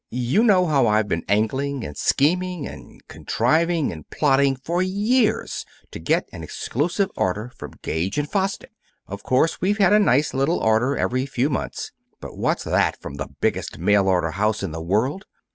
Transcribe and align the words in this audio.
You 0.09 0.43
know 0.43 0.65
how 0.65 0.87
I've 0.87 1.07
been 1.07 1.23
angling 1.29 1.85
and 1.85 1.95
scheming 1.95 2.65
and 2.67 3.07
contriving 3.07 3.91
and 3.91 4.09
plotting 4.09 4.55
for 4.55 4.81
years 4.81 5.63
to 5.91 5.99
get 5.99 6.27
an 6.33 6.41
exclusive 6.41 7.11
order 7.15 7.51
from 7.55 7.73
Gage 7.83 8.15
& 8.15 8.15
Fosdick. 8.27 8.71
Of 9.05 9.21
course 9.21 9.61
we've 9.61 9.77
had 9.77 9.93
a 9.93 9.99
nice 9.99 10.33
little 10.33 10.57
order 10.57 10.97
every 10.97 11.27
few 11.27 11.51
months, 11.51 11.91
but 12.19 12.35
what's 12.35 12.63
that 12.63 12.99
from 12.99 13.17
the 13.17 13.27
biggest 13.41 13.77
mail 13.77 14.07
order 14.09 14.31
house 14.31 14.63
in 14.63 14.71
the 14.71 14.81
world? 14.81 15.25